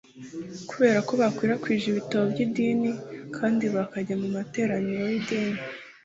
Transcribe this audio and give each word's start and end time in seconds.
kubera 0.69 0.99
ko 1.07 1.13
bakwirakwije 1.21 1.85
ibitabo 1.89 2.23
by 2.31 2.39
idini 2.45 2.91
kandi 3.35 3.65
bakajya 3.75 4.15
mu 4.21 4.27
materaniro 4.35 5.03
y 5.11 5.15
idini 5.19 5.59